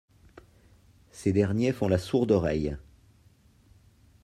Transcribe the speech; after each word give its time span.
Ces 1.11 1.31
derniers 1.31 1.73
font 1.73 1.87
la 1.87 1.99
sourde 1.99 2.31
oreille. 2.31 2.75